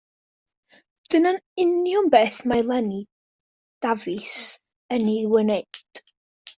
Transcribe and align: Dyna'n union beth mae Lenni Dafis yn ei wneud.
Dyna'n 1.13 1.37
union 1.65 2.09
beth 2.15 2.39
mae 2.53 2.65
Lenni 2.71 3.03
Dafis 3.89 4.41
yn 4.99 5.09
ei 5.17 5.25
wneud. 5.39 6.05